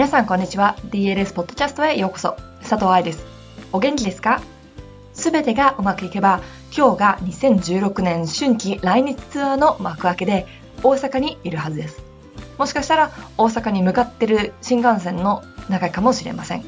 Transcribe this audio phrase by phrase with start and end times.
[0.00, 0.76] 皆さんこんにちは。
[0.86, 2.34] DLS ポッドキャストへようこそ。
[2.60, 3.22] 佐藤愛です。
[3.70, 4.40] お元気ですか？
[5.12, 6.40] すべてがうまくいけば、
[6.74, 10.46] 今日が2016年春季来日ツアーの幕開けで、
[10.82, 12.02] 大阪にいるはずです。
[12.56, 16.64] もしかしたら大阪に向かってる新幹線の中かもしれません。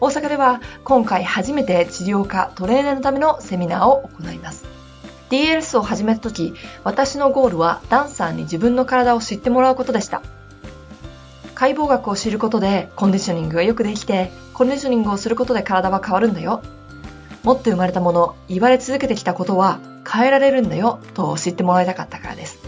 [0.00, 4.64] 大阪では今回初めて治療科トレーナーのためのセミナーを行います。
[5.30, 10.22] DLS を始めた時、私のゴールはダンサーに自分の体を知ってもらうことでした。
[11.56, 16.62] 解剖学を知ることでコンディショニングがよくできて、コンディショニングをすることで体は変わるんだよ。
[17.44, 22.58] 持って生まれたもの、言われ続けてきたことは変えられるんだよと知ってもらいたかったからです。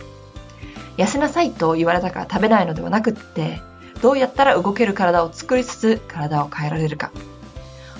[0.97, 3.61] 痩せなさいと言われたから食べないのではなくって、
[4.01, 7.13] どうやったら動ける体を作りつつ体を変えられるか。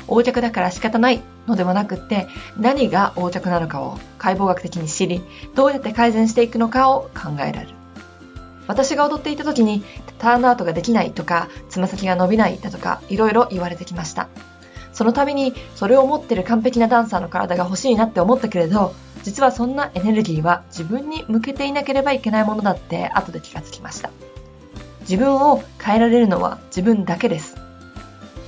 [0.09, 5.21] 横着だから仕方ないのではなくって何が横着なのかを解剖学的に知り
[5.55, 7.78] どうやって改善していくのかを考えられる
[8.69, 9.83] 私が踊っていた時に
[10.19, 14.29] ターンアウトができないとか、つま先が伸びないだとか、いろいろ言われてきました。
[14.93, 24.11] その度に、それを持ってる完璧なダンサーの体が欲しいなって思ったけれど、実はそんなエネルギーは自分に向けていなければいけないものだって後で気がつきました。
[25.01, 27.57] 自分を変えられるのは自分だけです。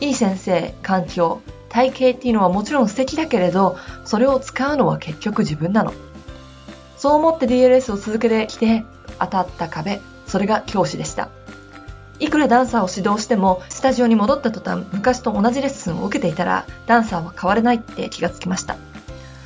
[0.01, 5.93] いい先生、環境、体型っていうのはもちろん素敵だけれど、それを使うのは結局自分なの。
[6.97, 8.85] そう思って DLS を続けてきて、
[9.19, 11.29] 当たった壁、それが教師でした。
[12.21, 18.77] いくらダンサーを指導しても、スタジオに戻った途端、昔と同じレッスンを受けていたら、ダンサーは変われないって気がつきました。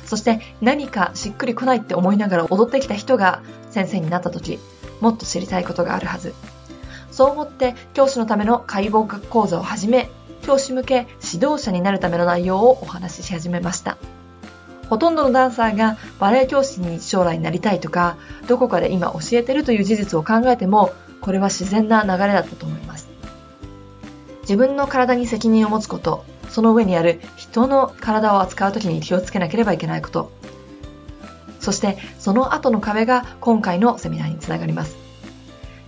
[0.05, 4.59] そして何かしっくりこないって思いながら踊ってきた人が先生になった時、
[5.01, 6.35] もっと知りたいことがあるはず。
[7.11, 10.11] そう思って教師のための解剖学講座を始め、
[10.43, 13.97] 教師向け指導者になるための内容をお話しし始めました。
[14.89, 23.07] ほとんどのダンサーがバレエ教師に将来になりたいとか、どこかで今教えてるという事実を考えても、これは自然な流れだったと思います。
[24.41, 30.31] 自分の体に責任を持つこと、その上にある人の体を扱う時に気をつけなければいけないこと、
[31.59, 34.97] そしてその後の壁が今回のセミナーにつながります。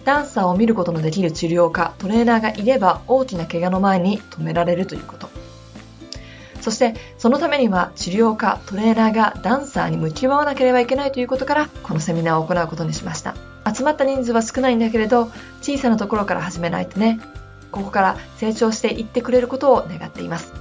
[0.05, 5.26] ダンサーを見ることのできる治療家、トレーナーがいれば大きな怪我の前に止められるということ。
[6.67, 13.35] そしてそのためには治療家、トレーナーがダンサーに向き合わなければいけないということからこのセミナーを行うことにしました。
[13.73, 17.22] 集まった人数は少ないんだけれど小さなところから始めないとね、
[17.72, 20.51] ここから成長していってくれることを願っています。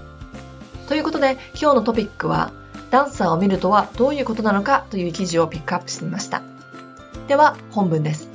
[0.87, 2.53] ということで今日のトピックは
[2.93, 6.41] ダンサーを見るとはどういうことなのかという記事をピックアップしてみました。
[7.27, 8.29] では本文です。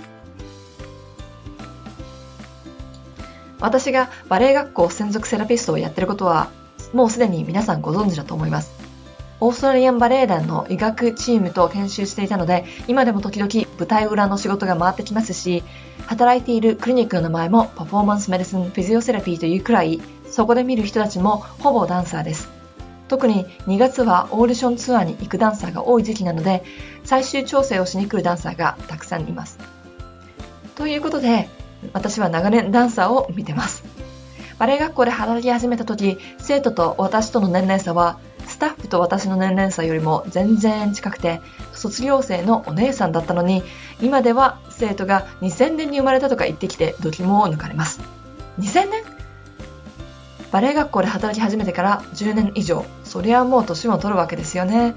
[3.61, 6.49] 私がバレエ学校専属セラピストをやってることは
[6.93, 8.71] もうすでに皆さんご存知だと思います。
[9.39, 15.63] オーストラリアンバレエ団の医学チームと研修していたので、今でも時々舞台裏の仕事が回ってきますし、
[16.05, 22.49] 働いているクリニックの名前も Performance Medicine Physiotherapy というくらい、そこで見る人たちもほぼダンサーです。
[23.07, 26.63] 特に2月はオーディションツアーに行くダンサーが多い時期なので、
[27.03, 29.57] 最終調整をしに来るダンサーがたくさんいます。
[30.75, 31.49] ということで、
[31.93, 33.90] 私は長年ダンサーを見てます。
[34.61, 41.41] バレエ学校で働き始めた時、生徒と私との年齢差は、スタッフと私の年齢差よりも全然近くて、
[41.73, 43.63] 卒業生のお姉さんだったのに、
[44.03, 48.01] 今では生徒が2000年に生まれたとか言ってきて、ドキモを抜かれます。
[48.59, 49.03] 2000年？
[50.51, 54.93] バレエ学校で働き始めてから10年以上、そりゃもう年も取るわけですよね。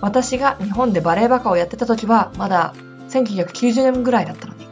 [0.00, 2.72] 私が日本でバレエバカをやってた時は、まだ
[3.10, 4.66] 1990年ぐらいだったのに。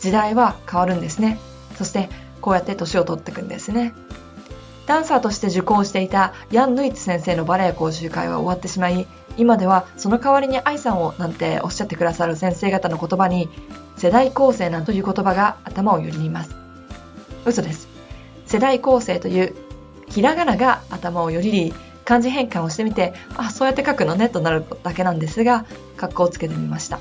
[0.00, 1.38] 時代は変わるんですね。
[1.76, 2.08] そして
[2.42, 3.94] こうやって年を取っていくんですね。
[4.86, 9.06] ダンサーとして受講していたヤン・ヌイツ先生のバレエ講習会は終わってしまい、
[9.38, 13.48] 今ではその代わりに愛さんをなんておっしゃってくださる先生方の言葉に、
[13.96, 16.54] 世代構成なんという言葉が頭をよぎります。
[17.46, 17.88] 嘘です。
[18.46, 19.54] 世代構成という
[20.08, 21.74] ひらがなが頭をよぎり、
[22.04, 25.64] 漢字変換をしてみて、あ、そうやって書くのねとなるだけなんですが、
[25.96, 26.98] 格好をつけてみました。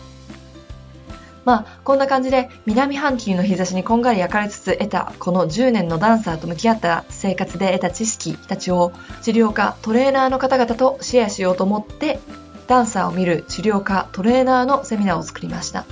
[1.43, 8.91] まあ、こんな感じで南半球の日差しにこんがり焼かれつつ得たこの10年のダンサーと向き合った生活で得た知識たちを
[9.21, 12.19] 治療家、トレーナーの方々とシェアしようと思って
[12.67, 15.85] ダンサーを見る治療家、トレーナーのセミナーを作りました。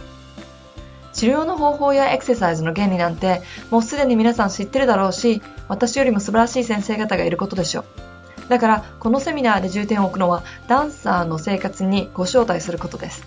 [1.14, 3.42] 治療の方法やエクササイズの原理なんて
[3.72, 7.86] もうすでに皆さん知ってるだろうし私よりも素晴らしい先生方がいることでしょう。
[8.50, 13.24] だからこのセミナーで重点を置くのはダンサーの生活にご招待することです。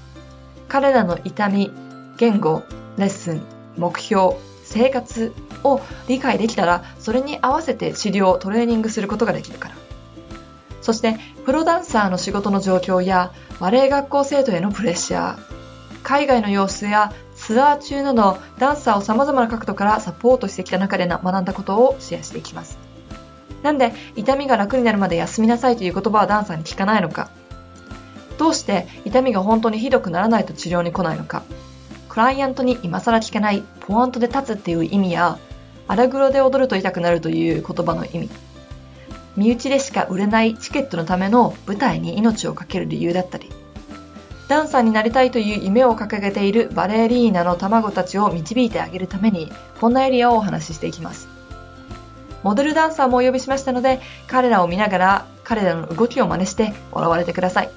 [0.68, 1.70] 彼らの痛み、
[2.16, 2.62] 言語、
[2.96, 3.42] レッスン、
[3.76, 5.32] 目標、生活
[5.64, 9.74] を理解できたら、それに合わせて治療、トレーニングすることができるから。
[10.80, 15.38] そして、プロダンサーの仕事の状況や、バレエ学校生徒へのプレッシャー、
[16.02, 22.78] 海外の様子やツアー中などダンサーを様々な角度からサポートしてきた中で学んだことをシェアしていきます。
[23.62, 27.30] なんで痛みが楽になるまで休みなさいという言葉はダンサーに聞かないのか
[28.36, 31.44] どうして痛みが本当にひどくならないと治療に来ないのか
[32.12, 35.38] クライアントに今更聞けないポワントで立つっていう意味や
[35.88, 38.30] 荒黒で踊ると痛くなるという言葉の意味。
[39.34, 43.48] 身内でしか売れないチケットのための舞台に命を懸ける理由だったり
[44.46, 49.50] ダンサーになりたいという夢を掲げているバレリーナの卵たちを導いてあげるために
[49.80, 51.28] こんなエリアをお話ししていきます。
[52.42, 57.70] モデルダンサーもお呼びしましたので彼らを見ながら彼らの動きを真似して笑われてください。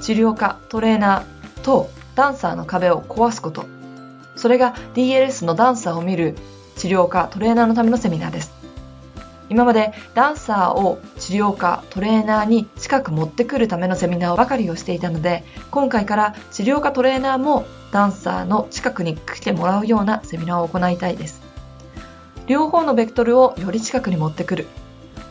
[0.00, 3.64] 治療家トレーナーとダンサーの壁を壊すこと
[4.34, 6.34] それが DLS のダンサーを見る
[6.74, 8.52] 治療家トレーナーのためのセミナーです
[9.48, 21.40] 今までダンサーを治療家、トレーナーに近く持ってくるためのセミナーばかりをしていたので、今回から治療家トレーナーもダンサーの近くに来てもらうようなセミナーを行いたいです。
[22.46, 24.66] 両方のベクトルをより近くに持ってくる。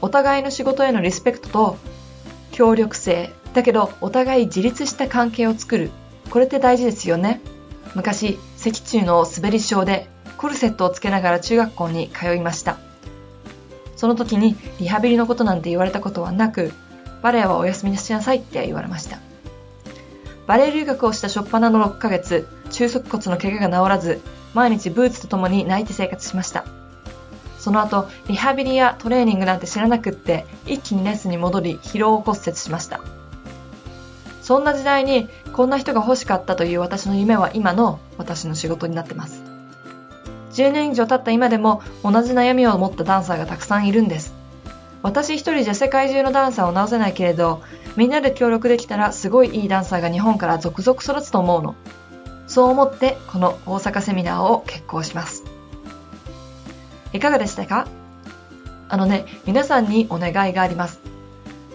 [0.01, 1.77] お互いの仕事へのリスペクトと
[2.51, 5.91] 協力性、だけどお互い自立した関係を作る。
[6.29, 7.41] これって大事ですよね。
[7.95, 12.77] 昔、脊柱の滑り症でコルセットをつけながら中学校に通いました。
[13.95, 16.71] その時にリハビリのことなんて言われたことはなく、
[17.21, 19.19] バレエはお休みにしなさいって言われました。
[20.45, 24.21] バレエ留学をした初っ端の6ヶ月、中足骨の怪我が治らず、
[24.53, 26.65] 毎日ブーツと共に泣いて生活しました。
[27.59, 33.01] その後、リハビリやトレーニングなんて知らなくって、一気にレッスンに戻り、疲労を骨折しました。
[34.41, 35.27] そんな時代に、
[35.57, 39.41] こんな人が欲しかったという私の夢は今の私の仕事になってます。
[40.53, 44.35] 10年以上経った今でも同じ悩みを持ったダンサーがたくさんいるんです。
[45.01, 47.63] 私一人じゃ世界中のダンサーを直せないけれど、
[47.95, 51.73] みんなで協力できたらすごいいいダンサーが日本から続々育つと思うの。
[52.45, 55.43] そう思ってこの大阪セミナーを決行します。
[57.13, 57.87] いかがでしたか？
[58.89, 60.99] あのね、皆さんにお願いがあります。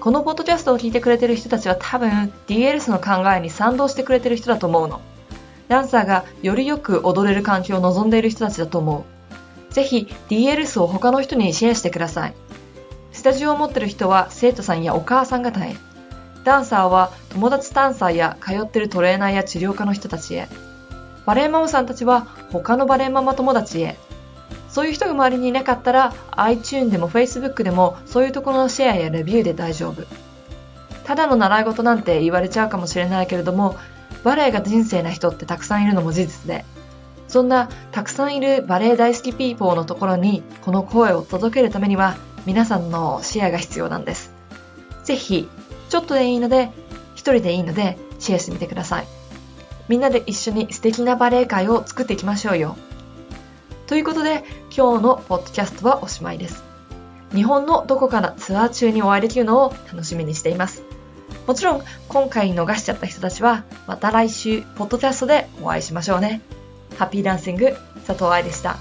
[0.03, 5.01] このポッドキャストを聞いてくれてる人たちは多分 DLS の考えに賛同してくれてる人だと思うの。
[5.69, 9.07] ダンサーがよりよく踊れる環境を望んでいる人たちだと思
[9.71, 9.73] う。
[9.73, 12.35] ぜひ DLS を他の人にシェアしてください。
[13.13, 15.77] スタジオを持ってる人は生徒さんやお母さん方へ。
[16.43, 20.49] ダンサーは友達ダンサーや通ってるトレーナーや治療家の人たちへ。
[21.27, 23.97] バレエママさんたちは他のバレエママ友達へ。
[24.73, 30.03] そういう人が周りにいなかったら iTune でも Facebook でもそういうところのシェアやレビューで大丈夫。
[31.05, 33.77] ただの習い事なんて言われちゃうかもしれないけれども
[34.25, 36.65] バレエが人生な人ってたくさんいるのも事実で、
[37.29, 42.17] そんなたくさんいるバレエ大好きピーポーのところにこの声を届けるためには
[42.47, 44.33] 皆さんのシェアが必要なんです。
[45.05, 45.49] ぜひ、
[45.91, 46.71] ちょっとでいいので、
[47.15, 49.07] 一人でいいのでシェアしてみてください。
[49.89, 52.77] みんなで一緒に素敵なバレエ界を作っていきましょうよ。
[53.93, 54.43] ということで、
[54.75, 56.65] 今日のポッドキャストはおしまいです。
[57.35, 60.83] 日本のどこかのツアー中にお会いできるのを楽しみにしています。
[61.47, 66.41] もちろん、今回逃しちゃった人たちは、また来週、ポッドキャストでお会いしましょうね。
[66.97, 68.79] ハッピーダンシング、佐藤愛でした。